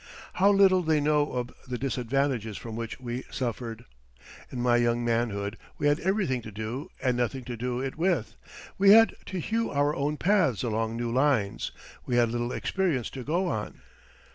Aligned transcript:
How 0.33 0.49
little 0.49 0.81
they 0.81 0.99
know 0.99 1.31
of 1.33 1.51
the 1.67 1.77
disadvantages 1.77 2.57
from 2.57 2.75
which 2.75 2.99
we 2.99 3.23
suffered! 3.29 3.85
In 4.51 4.59
my 4.59 4.77
young 4.77 5.05
manhood 5.05 5.59
we 5.77 5.85
had 5.85 5.99
everything 5.99 6.41
to 6.41 6.51
do 6.51 6.89
and 7.03 7.15
nothing 7.15 7.43
to 7.43 7.55
do 7.55 7.79
it 7.79 7.99
with; 7.99 8.35
we 8.79 8.89
had 8.89 9.15
to 9.27 9.39
hew 9.39 9.69
our 9.69 9.95
own 9.95 10.17
paths 10.17 10.63
along 10.63 10.97
new 10.97 11.11
lines; 11.11 11.71
we 12.07 12.15
had 12.15 12.29
little 12.31 12.51
experience 12.51 13.11
to 13.11 13.23
go 13.23 13.45
on. 13.45 13.81